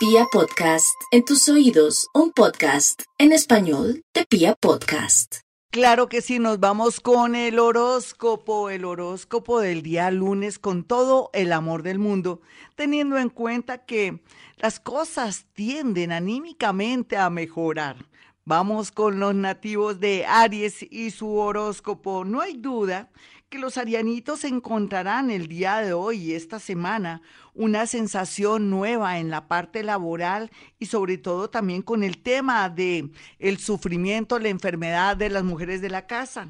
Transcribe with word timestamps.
Pia 0.00 0.24
Podcast, 0.32 0.98
en 1.10 1.26
tus 1.26 1.46
oídos, 1.50 2.08
un 2.14 2.32
podcast 2.32 3.02
en 3.18 3.32
español 3.32 4.02
de 4.14 4.24
Pia 4.24 4.54
Podcast. 4.54 5.40
Claro 5.70 6.08
que 6.08 6.22
sí, 6.22 6.38
nos 6.38 6.58
vamos 6.58 7.00
con 7.00 7.34
el 7.34 7.58
horóscopo, 7.58 8.70
el 8.70 8.86
horóscopo 8.86 9.60
del 9.60 9.82
día 9.82 10.10
lunes 10.10 10.58
con 10.58 10.84
todo 10.84 11.28
el 11.34 11.52
amor 11.52 11.82
del 11.82 11.98
mundo, 11.98 12.40
teniendo 12.76 13.18
en 13.18 13.28
cuenta 13.28 13.84
que 13.84 14.22
las 14.56 14.80
cosas 14.80 15.44
tienden 15.52 16.12
anímicamente 16.12 17.18
a 17.18 17.28
mejorar. 17.28 18.08
Vamos 18.46 18.92
con 18.92 19.20
los 19.20 19.34
nativos 19.34 20.00
de 20.00 20.24
Aries 20.24 20.82
y 20.82 21.10
su 21.10 21.36
horóscopo. 21.36 22.24
No 22.24 22.40
hay 22.40 22.54
duda 22.54 23.10
que 23.50 23.58
los 23.58 23.78
arianitos 23.78 24.44
encontrarán 24.44 25.28
el 25.28 25.48
día 25.48 25.78
de 25.78 25.92
hoy 25.92 26.34
esta 26.34 26.60
semana 26.60 27.20
una 27.52 27.86
sensación 27.86 28.70
nueva 28.70 29.18
en 29.18 29.28
la 29.28 29.48
parte 29.48 29.82
laboral 29.82 30.52
y 30.78 30.86
sobre 30.86 31.18
todo 31.18 31.50
también 31.50 31.82
con 31.82 32.04
el 32.04 32.18
tema 32.18 32.70
de 32.70 33.10
el 33.40 33.58
sufrimiento, 33.58 34.38
la 34.38 34.50
enfermedad 34.50 35.16
de 35.16 35.30
las 35.30 35.42
mujeres 35.42 35.82
de 35.82 35.90
la 35.90 36.06
casa. 36.06 36.48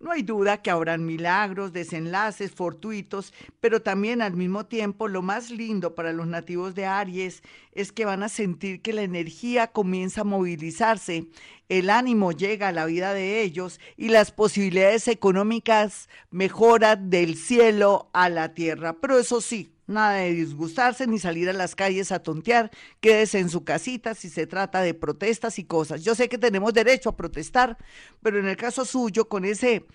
No 0.00 0.12
hay 0.12 0.22
duda 0.22 0.62
que 0.62 0.70
habrán 0.70 1.04
milagros, 1.04 1.74
desenlaces 1.74 2.52
fortuitos, 2.52 3.34
pero 3.60 3.82
también 3.82 4.22
al 4.22 4.34
mismo 4.34 4.64
tiempo 4.64 5.08
lo 5.08 5.20
más 5.20 5.50
lindo 5.50 5.94
para 5.94 6.14
los 6.14 6.26
nativos 6.26 6.74
de 6.74 6.86
Aries 6.86 7.42
es 7.72 7.92
que 7.92 8.06
van 8.06 8.22
a 8.22 8.30
sentir 8.30 8.80
que 8.80 8.94
la 8.94 9.02
energía 9.02 9.66
comienza 9.66 10.22
a 10.22 10.24
movilizarse, 10.24 11.26
el 11.68 11.90
ánimo 11.90 12.32
llega 12.32 12.68
a 12.68 12.72
la 12.72 12.86
vida 12.86 13.12
de 13.12 13.42
ellos 13.42 13.78
y 13.98 14.08
las 14.08 14.32
posibilidades 14.32 15.06
económicas 15.06 16.08
mejoran 16.30 17.10
del 17.10 17.36
cielo 17.36 18.08
a 18.14 18.30
la 18.30 18.54
tierra. 18.54 18.94
Pero 18.94 19.18
eso 19.18 19.42
sí, 19.42 19.70
Nada 19.90 20.18
de 20.18 20.32
disgustarse 20.32 21.08
ni 21.08 21.18
salir 21.18 21.50
a 21.50 21.52
las 21.52 21.74
calles 21.74 22.12
a 22.12 22.22
tontear. 22.22 22.70
Quédese 23.00 23.40
en 23.40 23.48
su 23.48 23.64
casita 23.64 24.14
si 24.14 24.30
se 24.30 24.46
trata 24.46 24.82
de 24.82 24.94
protestas 24.94 25.58
y 25.58 25.64
cosas. 25.64 26.04
Yo 26.04 26.14
sé 26.14 26.28
que 26.28 26.38
tenemos 26.38 26.72
derecho 26.72 27.08
a 27.08 27.16
protestar, 27.16 27.76
pero 28.22 28.38
en 28.38 28.46
el 28.46 28.56
caso 28.56 28.84
suyo, 28.84 29.28
con 29.28 29.44
ese, 29.44 29.86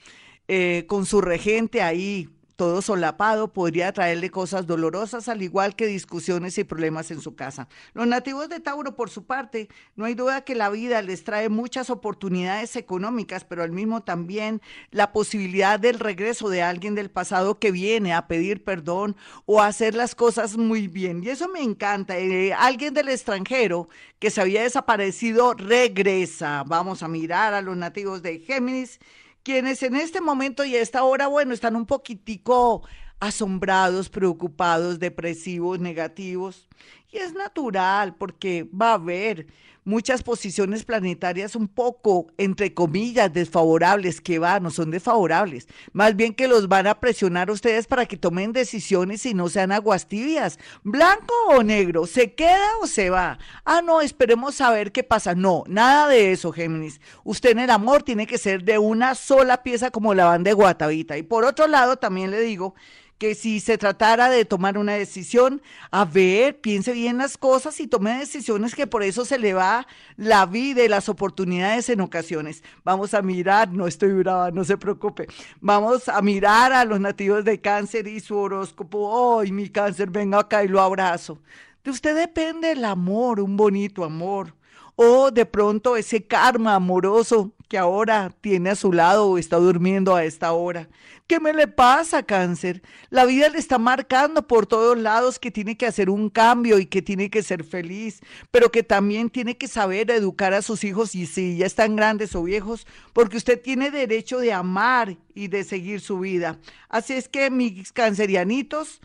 eh, 0.49 0.83
con 0.87 1.05
su 1.05 1.21
regente 1.21 1.81
ahí 1.81 2.29
todo 2.55 2.81
solapado 2.81 3.51
podría 3.51 3.91
traerle 3.91 4.29
cosas 4.29 4.65
dolorosas, 4.65 5.27
al 5.27 5.41
igual 5.41 5.75
que 5.75 5.87
discusiones 5.87 6.57
y 6.57 6.63
problemas 6.63 7.11
en 7.11 7.21
su 7.21 7.35
casa. 7.35 7.67
Los 7.93 8.07
nativos 8.07 8.49
de 8.49 8.59
Tauro, 8.59 8.95
por 8.95 9.09
su 9.09 9.25
parte, 9.25 9.69
no 9.95 10.05
hay 10.05 10.13
duda 10.13 10.41
que 10.41 10.55
la 10.55 10.69
vida 10.69 11.01
les 11.01 11.23
trae 11.23 11.49
muchas 11.49 11.89
oportunidades 11.89 12.75
económicas, 12.75 13.43
pero 13.43 13.63
al 13.63 13.71
mismo 13.71 14.03
también 14.03 14.61
la 14.91 15.11
posibilidad 15.11 15.79
del 15.79 15.99
regreso 15.99 16.49
de 16.49 16.61
alguien 16.61 16.95
del 16.95 17.11
pasado 17.11 17.59
que 17.59 17.71
viene 17.71 18.13
a 18.13 18.27
pedir 18.27 18.63
perdón 18.63 19.15
o 19.45 19.61
a 19.61 19.67
hacer 19.67 19.95
las 19.95 20.15
cosas 20.15 20.57
muy 20.57 20.87
bien. 20.87 21.23
Y 21.23 21.29
eso 21.29 21.49
me 21.49 21.61
encanta. 21.61 22.17
Eh, 22.17 22.53
alguien 22.53 22.93
del 22.93 23.09
extranjero 23.09 23.89
que 24.19 24.29
se 24.29 24.41
había 24.41 24.63
desaparecido 24.63 25.53
regresa. 25.53 26.63
Vamos 26.65 27.03
a 27.03 27.07
mirar 27.07 27.53
a 27.53 27.61
los 27.61 27.75
nativos 27.75 28.21
de 28.21 28.39
Géminis 28.39 28.99
quienes 29.45 29.83
en 29.83 29.95
este 29.95 30.21
momento 30.21 30.65
y 30.65 30.75
a 30.75 30.81
esta 30.81 31.03
hora, 31.03 31.27
bueno, 31.27 31.53
están 31.53 31.75
un 31.75 31.85
poquitico 31.85 32.81
asombrados, 33.19 34.09
preocupados, 34.09 34.99
depresivos, 34.99 35.79
negativos. 35.79 36.67
Y 37.15 37.17
es 37.17 37.33
natural 37.33 38.13
porque 38.13 38.67
va 38.73 38.89
a 38.91 38.95
haber 38.95 39.47
muchas 39.85 40.21
posiciones 40.21 40.83
planetarias 40.83 41.55
un 41.55 41.69
poco, 41.69 42.27
entre 42.37 42.73
comillas, 42.73 43.31
desfavorables, 43.31 44.19
que 44.19 44.37
van, 44.37 44.63
no 44.63 44.69
son 44.69 44.91
desfavorables, 44.91 45.69
más 45.93 46.17
bien 46.17 46.33
que 46.33 46.49
los 46.49 46.67
van 46.67 46.87
a 46.87 46.99
presionar 46.99 47.49
ustedes 47.49 47.87
para 47.87 48.05
que 48.05 48.17
tomen 48.17 48.51
decisiones 48.51 49.25
y 49.25 49.33
no 49.33 49.47
sean 49.47 49.71
aguas 49.71 50.09
tibias. 50.09 50.59
¿Blanco 50.83 51.33
o 51.51 51.63
negro? 51.63 52.05
¿Se 52.05 52.33
queda 52.33 52.67
o 52.81 52.87
se 52.87 53.09
va? 53.09 53.39
Ah, 53.63 53.81
no, 53.81 54.01
esperemos 54.01 54.59
a 54.59 54.71
ver 54.71 54.91
qué 54.91 55.03
pasa. 55.03 55.35
No, 55.35 55.63
nada 55.67 56.09
de 56.09 56.33
eso, 56.33 56.51
Géminis. 56.51 56.99
Usted 57.23 57.51
en 57.51 57.59
el 57.59 57.69
amor 57.69 58.03
tiene 58.03 58.27
que 58.27 58.37
ser 58.37 58.65
de 58.65 58.77
una 58.77 59.15
sola 59.15 59.63
pieza 59.63 59.89
como 59.89 60.13
la 60.13 60.25
van 60.25 60.43
de 60.43 60.51
Guatavita. 60.51 61.17
Y 61.17 61.23
por 61.23 61.45
otro 61.45 61.67
lado, 61.67 61.95
también 61.95 62.29
le 62.29 62.41
digo 62.41 62.75
que 63.17 63.35
si 63.35 63.59
se 63.59 63.77
tratara 63.77 64.29
de 64.29 64.45
tomar 64.45 64.77
una 64.77 64.93
decisión, 64.93 65.61
a 65.91 66.05
ver, 66.05 66.59
piense 66.59 66.91
bien 66.91 67.17
las 67.17 67.37
cosas 67.37 67.79
y 67.79 67.87
tome 67.87 68.17
decisiones 68.17 68.75
que 68.75 68.87
por 68.87 69.03
eso 69.03 69.23
se 69.25 69.39
le 69.39 69.53
va 69.53 69.87
la 70.17 70.45
vida 70.45 70.83
y 70.83 70.89
las 70.89 71.07
oportunidades 71.07 71.89
en 71.89 72.01
ocasiones. 72.01 72.63
Vamos 72.83 73.13
a 73.13 73.21
mirar, 73.21 73.71
no 73.71 73.87
estoy 73.87 74.11
brava, 74.13 74.51
no 74.51 74.63
se 74.63 74.77
preocupe, 74.77 75.27
vamos 75.61 76.09
a 76.09 76.21
mirar 76.21 76.73
a 76.73 76.85
los 76.85 76.99
nativos 76.99 77.45
de 77.45 77.61
cáncer 77.61 78.07
y 78.07 78.19
su 78.19 78.37
horóscopo. 78.37 79.39
¡Ay, 79.39 79.51
mi 79.51 79.69
cáncer, 79.69 80.09
venga 80.09 80.39
acá 80.39 80.63
y 80.63 80.67
lo 80.67 80.81
abrazo! 80.81 81.39
De 81.83 81.91
usted 81.91 82.15
depende 82.15 82.71
el 82.71 82.83
amor, 82.83 83.39
un 83.39 83.55
bonito 83.55 84.03
amor 84.03 84.53
o 84.95 85.31
de 85.31 85.45
pronto 85.45 85.97
ese 85.97 86.25
karma 86.25 86.75
amoroso 86.75 87.51
que 87.67 87.77
ahora 87.77 88.31
tiene 88.41 88.69
a 88.69 88.75
su 88.75 88.93
lado 88.93 89.27
o 89.27 89.37
está 89.37 89.57
durmiendo 89.57 90.15
a 90.15 90.23
esta 90.23 90.53
hora. 90.53 90.87
¿Qué 91.27 91.39
me 91.39 91.53
le 91.53 91.67
pasa, 91.67 92.21
cáncer? 92.21 92.83
La 93.09 93.25
vida 93.25 93.49
le 93.49 93.57
está 93.57 93.79
marcando 93.79 94.47
por 94.47 94.67
todos 94.67 94.95
lados 94.95 95.39
que 95.39 95.49
tiene 95.49 95.75
que 95.75 95.87
hacer 95.87 96.11
un 96.11 96.29
cambio 96.29 96.77
y 96.77 96.85
que 96.85 97.01
tiene 97.01 97.31
que 97.31 97.41
ser 97.41 97.63
feliz, 97.63 98.21
pero 98.51 98.71
que 98.71 98.83
también 98.83 99.31
tiene 99.31 99.57
que 99.57 99.67
saber 99.67 100.11
educar 100.11 100.53
a 100.53 100.61
sus 100.61 100.83
hijos 100.83 101.15
y 101.15 101.25
si 101.25 101.57
ya 101.57 101.65
están 101.65 101.95
grandes 101.95 102.35
o 102.35 102.43
viejos, 102.43 102.85
porque 103.11 103.37
usted 103.37 103.59
tiene 103.59 103.89
derecho 103.89 104.37
de 104.37 104.53
amar 104.53 105.17
y 105.33 105.47
de 105.47 105.63
seguir 105.63 105.99
su 105.99 106.19
vida. 106.19 106.59
Así 106.89 107.13
es 107.13 107.27
que 107.27 107.49
mis 107.49 107.91
cancerianitos, 107.91 109.01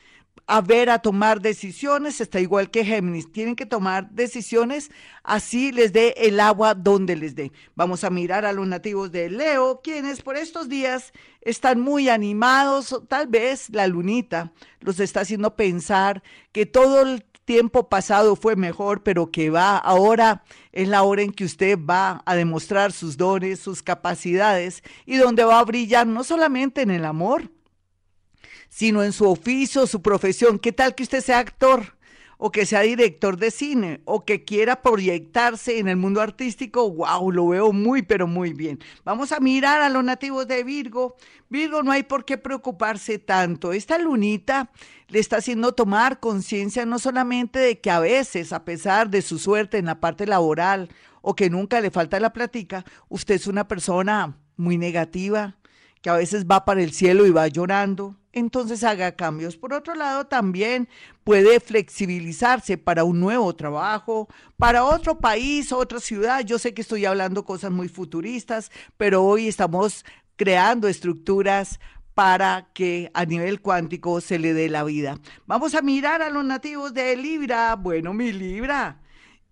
a 0.50 0.60
ver, 0.60 0.90
a 0.90 0.98
tomar 0.98 1.40
decisiones, 1.40 2.20
está 2.20 2.40
igual 2.40 2.72
que 2.72 2.84
Géminis, 2.84 3.30
tienen 3.30 3.54
que 3.54 3.66
tomar 3.66 4.10
decisiones, 4.10 4.90
así 5.22 5.70
les 5.70 5.92
dé 5.92 6.12
el 6.16 6.40
agua 6.40 6.74
donde 6.74 7.14
les 7.14 7.36
dé. 7.36 7.52
Vamos 7.76 8.02
a 8.02 8.10
mirar 8.10 8.44
a 8.44 8.52
los 8.52 8.66
nativos 8.66 9.12
de 9.12 9.30
Leo, 9.30 9.80
quienes 9.80 10.22
por 10.22 10.36
estos 10.36 10.68
días 10.68 11.12
están 11.40 11.80
muy 11.80 12.08
animados, 12.08 13.00
tal 13.06 13.28
vez 13.28 13.70
la 13.70 13.86
lunita 13.86 14.52
los 14.80 14.98
está 14.98 15.20
haciendo 15.20 15.54
pensar 15.54 16.20
que 16.50 16.66
todo 16.66 17.02
el 17.02 17.24
tiempo 17.44 17.88
pasado 17.88 18.34
fue 18.34 18.56
mejor, 18.56 19.04
pero 19.04 19.30
que 19.30 19.50
va 19.50 19.78
ahora 19.78 20.42
es 20.72 20.88
la 20.88 21.04
hora 21.04 21.22
en 21.22 21.32
que 21.32 21.44
usted 21.44 21.78
va 21.78 22.22
a 22.26 22.34
demostrar 22.34 22.90
sus 22.90 23.16
dones, 23.16 23.60
sus 23.60 23.84
capacidades 23.84 24.82
y 25.06 25.16
donde 25.16 25.44
va 25.44 25.60
a 25.60 25.64
brillar 25.64 26.08
no 26.08 26.24
solamente 26.24 26.82
en 26.82 26.90
el 26.90 27.04
amor, 27.04 27.52
sino 28.70 29.02
en 29.02 29.12
su 29.12 29.28
oficio, 29.28 29.86
su 29.86 30.00
profesión. 30.00 30.58
¿Qué 30.58 30.72
tal 30.72 30.94
que 30.94 31.02
usted 31.02 31.20
sea 31.20 31.40
actor? 31.40 32.00
o 32.42 32.50
que 32.50 32.64
sea 32.64 32.80
director 32.80 33.36
de 33.36 33.50
cine 33.50 34.00
o 34.06 34.24
que 34.24 34.46
quiera 34.46 34.80
proyectarse 34.80 35.78
en 35.78 35.88
el 35.88 35.96
mundo 35.96 36.22
artístico, 36.22 36.90
wow, 36.90 37.30
lo 37.30 37.48
veo 37.48 37.70
muy, 37.70 38.00
pero 38.00 38.26
muy 38.26 38.54
bien. 38.54 38.80
Vamos 39.04 39.30
a 39.30 39.40
mirar 39.40 39.82
a 39.82 39.90
los 39.90 40.02
nativos 40.02 40.48
de 40.48 40.64
Virgo. 40.64 41.16
Virgo, 41.50 41.82
no 41.82 41.92
hay 41.92 42.02
por 42.02 42.24
qué 42.24 42.38
preocuparse 42.38 43.18
tanto. 43.18 43.74
Esta 43.74 43.98
lunita 43.98 44.70
le 45.08 45.18
está 45.18 45.36
haciendo 45.36 45.72
tomar 45.72 46.18
conciencia 46.18 46.86
no 46.86 46.98
solamente 46.98 47.58
de 47.58 47.78
que 47.78 47.90
a 47.90 48.00
veces, 48.00 48.54
a 48.54 48.64
pesar 48.64 49.10
de 49.10 49.20
su 49.20 49.38
suerte 49.38 49.76
en 49.76 49.84
la 49.84 50.00
parte 50.00 50.26
laboral 50.26 50.88
o 51.20 51.36
que 51.36 51.50
nunca 51.50 51.82
le 51.82 51.90
falta 51.90 52.18
la 52.20 52.32
plática, 52.32 52.86
usted 53.10 53.34
es 53.34 53.48
una 53.48 53.68
persona 53.68 54.38
muy 54.56 54.78
negativa, 54.78 55.58
que 56.00 56.10
a 56.10 56.16
veces 56.16 56.46
va 56.46 56.64
para 56.64 56.82
el 56.82 56.92
cielo 56.92 57.26
y 57.26 57.30
va 57.30 57.48
llorando, 57.48 58.16
entonces 58.32 58.84
haga 58.84 59.12
cambios. 59.12 59.56
Por 59.56 59.72
otro 59.72 59.94
lado, 59.94 60.26
también 60.26 60.88
puede 61.24 61.60
flexibilizarse 61.60 62.78
para 62.78 63.04
un 63.04 63.20
nuevo 63.20 63.54
trabajo, 63.54 64.28
para 64.56 64.84
otro 64.84 65.18
país, 65.18 65.72
otra 65.72 66.00
ciudad. 66.00 66.40
Yo 66.44 66.58
sé 66.58 66.72
que 66.72 66.82
estoy 66.82 67.04
hablando 67.04 67.44
cosas 67.44 67.70
muy 67.70 67.88
futuristas, 67.88 68.70
pero 68.96 69.24
hoy 69.24 69.48
estamos 69.48 70.04
creando 70.36 70.88
estructuras 70.88 71.80
para 72.14 72.68
que 72.72 73.10
a 73.14 73.24
nivel 73.24 73.60
cuántico 73.60 74.20
se 74.20 74.38
le 74.38 74.54
dé 74.54 74.68
la 74.68 74.84
vida. 74.84 75.18
Vamos 75.46 75.74
a 75.74 75.82
mirar 75.82 76.22
a 76.22 76.30
los 76.30 76.44
nativos 76.44 76.94
de 76.94 77.16
Libra. 77.16 77.74
Bueno, 77.76 78.14
mi 78.14 78.32
Libra. 78.32 79.00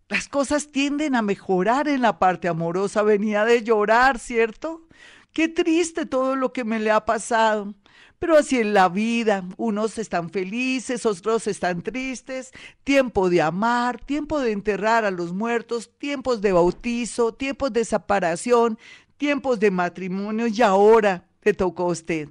Las 0.08 0.28
cosas 0.28 0.72
tienden 0.72 1.14
a 1.14 1.22
mejorar 1.22 1.88
en 1.88 2.00
la 2.00 2.18
parte 2.18 2.48
amorosa. 2.48 3.02
Venía 3.02 3.44
de 3.44 3.62
llorar, 3.62 4.18
¿cierto? 4.18 4.88
Qué 5.32 5.48
triste 5.48 6.06
todo 6.06 6.36
lo 6.36 6.52
que 6.52 6.64
me 6.64 6.80
le 6.80 6.90
ha 6.90 7.04
pasado. 7.04 7.75
Pero 8.19 8.36
así 8.36 8.58
en 8.58 8.75
la 8.75 8.88
vida, 8.88 9.44
unos 9.56 9.96
están 9.96 10.30
felices, 10.30 11.06
otros 11.06 11.46
están 11.46 11.82
tristes, 11.82 12.50
tiempo 12.82 13.30
de 13.30 13.42
amar, 13.42 14.00
tiempo 14.00 14.40
de 14.40 14.50
enterrar 14.50 15.04
a 15.04 15.12
los 15.12 15.32
muertos, 15.32 15.90
tiempos 15.98 16.40
de 16.40 16.52
bautizo, 16.52 17.32
tiempos 17.32 17.72
de 17.72 17.84
separación, 17.84 18.76
tiempos 19.16 19.60
de 19.60 19.70
matrimonio. 19.70 20.48
Y 20.48 20.62
ahora 20.62 21.28
le 21.42 21.54
tocó 21.54 21.84
a 21.84 21.92
usted 21.92 22.28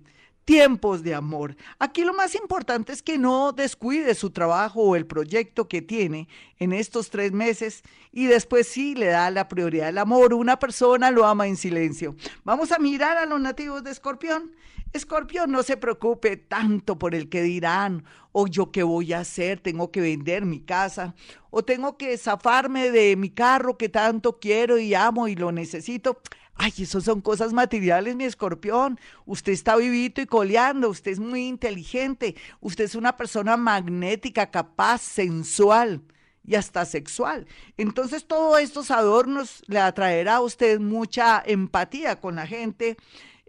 tiempos 0.48 1.04
de 1.04 1.14
amor. 1.14 1.58
Aquí 1.78 2.06
lo 2.06 2.14
más 2.14 2.34
importante 2.34 2.94
es 2.94 3.04
que 3.04 3.18
no 3.18 3.52
descuide 3.52 4.16
su 4.16 4.30
trabajo 4.30 4.82
o 4.82 4.96
el 4.96 5.06
proyecto 5.06 5.68
que 5.68 5.82
tiene 5.82 6.30
en 6.58 6.72
estos 6.72 7.10
tres 7.10 7.34
meses 7.34 7.84
y 8.14 8.28
después 8.28 8.66
sí 8.66 8.96
le 8.96 9.08
da 9.08 9.30
la 9.30 9.50
prioridad 9.50 9.90
al 9.90 9.98
amor. 9.98 10.34
Una 10.34 10.58
persona 10.58 11.12
lo 11.12 11.26
ama 11.26 11.48
en 11.48 11.58
silencio. 11.58 12.16
Vamos 12.46 12.72
a 12.72 12.80
mirar 12.80 13.18
a 13.18 13.26
los 13.26 13.42
nativos 13.42 13.84
de 13.84 13.92
Escorpión. 13.92 14.54
Escorpión, 14.94 15.52
no 15.52 15.64
se 15.64 15.76
preocupe 15.76 16.38
tanto 16.38 16.98
por 16.98 17.14
el 17.14 17.28
que 17.28 17.42
dirán, 17.42 18.06
o 18.32 18.48
yo 18.48 18.72
qué 18.72 18.84
voy 18.84 19.12
a 19.12 19.20
hacer, 19.20 19.60
tengo 19.60 19.92
que 19.92 20.00
vender 20.00 20.46
mi 20.46 20.62
casa, 20.62 21.14
o 21.50 21.66
tengo 21.66 21.98
que 21.98 22.18
zafarme 22.18 22.90
de 22.90 23.18
mi 23.18 23.30
carro 23.30 23.78
que 23.78 23.90
tanto 23.90 24.40
quiero 24.40 24.78
y 24.78 24.94
amo 24.94 25.28
y 25.28 25.36
lo 25.36 25.52
necesito. 25.52 26.22
Ay, 26.58 26.74
eso 26.80 27.02
son 27.02 27.22
cosas 27.22 27.54
materiales, 27.54 28.16
mi 28.16 28.24
escorpión. 28.24 29.00
Usted 29.26 29.52
está 29.52 29.76
vivito 29.76 30.22
y 30.22 30.26
coleando, 30.26 30.90
usted 30.90 31.12
es 31.12 31.20
muy 31.20 31.48
inteligente, 31.48 32.36
usted 32.62 32.86
es 32.86 32.96
una 32.96 33.16
persona 33.16 33.58
magnética, 33.58 34.50
capaz, 34.50 35.02
sensual 35.02 36.02
y 36.44 36.56
hasta 36.56 36.86
sexual. 36.86 37.46
Entonces, 37.78 38.26
todos 38.26 38.60
estos 38.60 38.90
adornos 38.90 39.62
le 39.68 39.80
atraerá 39.80 40.38
a 40.38 40.42
usted 40.42 40.80
mucha 40.80 41.44
empatía 41.46 42.20
con 42.20 42.36
la 42.36 42.48
gente 42.48 42.98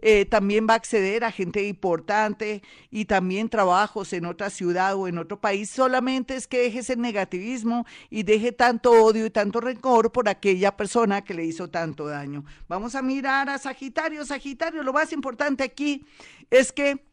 eh, 0.01 0.25
también 0.25 0.67
va 0.67 0.73
a 0.73 0.77
acceder 0.77 1.23
a 1.23 1.31
gente 1.31 1.67
importante 1.67 2.61
y 2.89 3.05
también 3.05 3.49
trabajos 3.49 4.13
en 4.13 4.25
otra 4.25 4.49
ciudad 4.49 4.95
o 4.95 5.07
en 5.07 5.17
otro 5.17 5.39
país. 5.39 5.69
Solamente 5.69 6.35
es 6.35 6.47
que 6.47 6.59
deje 6.59 6.79
ese 6.79 6.95
negativismo 6.95 7.85
y 8.09 8.23
deje 8.23 8.51
tanto 8.51 8.91
odio 8.91 9.25
y 9.25 9.29
tanto 9.29 9.59
rencor 9.59 10.11
por 10.11 10.29
aquella 10.29 10.75
persona 10.77 11.23
que 11.23 11.33
le 11.33 11.45
hizo 11.45 11.69
tanto 11.69 12.07
daño. 12.07 12.45
Vamos 12.67 12.95
a 12.95 13.01
mirar 13.01 13.49
a 13.49 13.57
Sagitario. 13.57 14.25
Sagitario, 14.25 14.83
lo 14.83 14.93
más 14.93 15.11
importante 15.11 15.63
aquí 15.63 16.05
es 16.49 16.71
que 16.71 17.08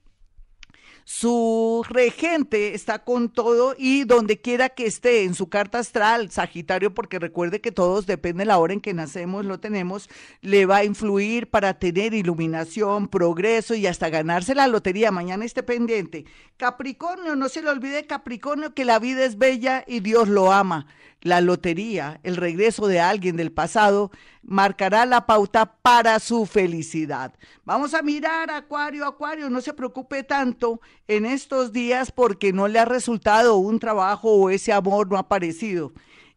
su 1.09 1.87
regente 1.89 2.75
está 2.75 3.05
con 3.05 3.29
todo 3.29 3.77
y 3.79 4.03
donde 4.03 4.41
quiera 4.41 4.71
que 4.71 4.87
esté 4.87 5.23
en 5.23 5.37
su 5.37 5.49
carta 5.49 5.79
astral, 5.79 6.33
Sagitario, 6.33 6.95
porque 6.95 7.21
recuerde 7.21 7.61
que 7.61 7.71
todos, 7.71 8.07
depende 8.07 8.41
de 8.41 8.47
la 8.47 8.59
hora 8.59 8.73
en 8.73 8.81
que 8.81 8.93
nacemos, 8.93 9.45
lo 9.45 9.61
tenemos, 9.61 10.11
le 10.41 10.67
va 10.67 10.79
a 10.79 10.85
influir 10.85 11.49
para 11.49 11.79
tener 11.79 12.13
iluminación, 12.13 13.07
progreso 13.07 13.77
y 13.77 13.87
hasta 13.87 14.09
ganarse 14.09 14.57
la 14.57 14.67
lotería. 14.67 15.13
Mañana 15.13 15.45
esté 15.45 15.63
pendiente. 15.63 16.25
Capricornio, 16.57 17.37
no 17.37 17.49
se 17.49 17.63
le 17.63 17.71
olvide 17.71 18.09
Capricornio 18.09 18.75
que 18.75 18.85
la 18.85 18.99
vida 18.99 19.25
es 19.25 19.39
bella 19.39 19.85
y 19.87 20.01
Dios 20.01 20.27
lo 20.27 20.51
ama. 20.51 20.89
La 21.27 21.41
lotería, 21.41 22.21
el 22.23 22.37
regreso 22.37 22.87
de 22.87 23.01
alguien 23.01 23.35
del 23.35 23.51
pasado, 23.51 24.13
marcará 24.45 25.05
la 25.07 25.27
pauta 25.27 25.75
para 25.83 26.21
su 26.21 26.47
felicidad. 26.47 27.35
Vamos 27.65 27.95
a 27.95 28.03
mirar, 28.03 28.49
Acuario, 28.53 29.05
Acuario, 29.05 29.51
no 29.51 29.61
se 29.61 29.75
preocupe 29.75 30.23
tanto 30.23 30.81
en 31.09 31.27
estos 31.27 31.73
días 31.73 32.13
porque 32.13 32.53
no 32.53 32.69
le 32.69 32.79
ha 32.79 32.85
resultado 32.85 33.57
un 33.57 33.81
trabajo 33.81 34.31
o 34.35 34.51
ese 34.51 34.73
amor 34.73 35.11
no 35.11 35.17
ha 35.17 35.23
aparecido. 35.23 35.93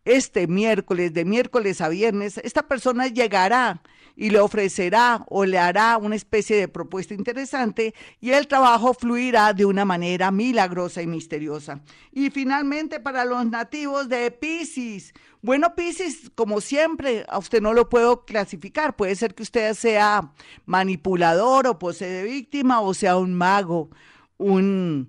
Este 0.09 0.47
miércoles, 0.47 1.13
de 1.13 1.23
miércoles 1.23 1.81
a 1.81 1.87
viernes, 1.87 2.39
esta 2.39 2.67
persona 2.67 3.05
llegará 3.05 3.83
y 4.15 4.31
le 4.31 4.39
ofrecerá 4.39 5.23
o 5.29 5.45
le 5.45 5.59
hará 5.59 5.99
una 5.99 6.15
especie 6.15 6.57
de 6.57 6.67
propuesta 6.67 7.13
interesante 7.13 7.93
y 8.19 8.31
el 8.31 8.47
trabajo 8.47 8.95
fluirá 8.95 9.53
de 9.53 9.65
una 9.65 9.85
manera 9.85 10.31
milagrosa 10.31 11.03
y 11.03 11.05
misteriosa. 11.05 11.83
Y 12.11 12.31
finalmente 12.31 12.99
para 12.99 13.23
los 13.23 13.45
nativos 13.45 14.09
de 14.09 14.31
Pisces, 14.31 15.13
bueno, 15.43 15.75
Pisces, 15.75 16.31
como 16.33 16.59
siempre, 16.59 17.23
a 17.29 17.37
usted 17.37 17.61
no 17.61 17.73
lo 17.73 17.87
puedo 17.87 18.25
clasificar. 18.25 18.95
Puede 18.95 19.15
ser 19.15 19.35
que 19.35 19.43
usted 19.43 19.75
sea 19.75 20.33
manipulador 20.65 21.67
o 21.67 21.77
posee 21.77 22.23
víctima 22.23 22.81
o 22.81 22.95
sea 22.95 23.15
un 23.15 23.35
mago, 23.35 23.91
un 24.39 25.07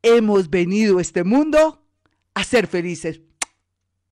hemos 0.01 0.49
venido 0.49 0.99
a 0.99 1.03
este 1.03 1.25
mundo 1.25 1.85
a 2.35 2.45
ser 2.45 2.69
felices. 2.69 3.21